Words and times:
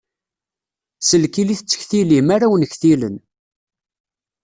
S 1.07 1.09
lkil 1.23 1.49
i 1.53 1.55
tettektilim, 1.57 2.27
ara 2.35 2.51
wen-ktilen. 2.51 3.15